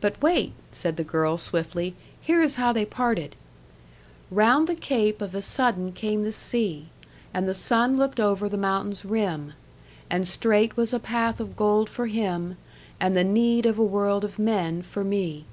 "But 0.00 0.22
wait," 0.22 0.52
said 0.70 0.96
the 0.96 1.02
girl, 1.02 1.36
swiftly. 1.36 1.96
"Here 2.20 2.40
is 2.40 2.54
how 2.62 2.72
they 2.72 2.84
parted: 2.84 3.34
"Round 4.30 4.68
the 4.68 4.76
cape 4.76 5.20
of 5.20 5.34
a 5.34 5.42
sudden 5.42 5.90
came 5.90 6.22
the 6.22 6.30
sea, 6.30 6.90
And 7.34 7.48
the 7.48 7.54
sun 7.54 7.96
looked 7.96 8.20
over 8.20 8.48
the 8.48 8.56
mountain's 8.56 9.04
rim 9.04 9.54
And 10.10 10.28
straight 10.28 10.76
was 10.76 10.94
a 10.94 11.00
path 11.00 11.40
of 11.40 11.56
gold 11.56 11.90
for 11.90 12.06
him, 12.06 12.56
And 13.00 13.16
the 13.16 13.24
need 13.24 13.66
of 13.66 13.80
a 13.80 13.84
world 13.84 14.22
of 14.22 14.38
men 14.38 14.80
for 14.82 15.02
me." 15.02 15.44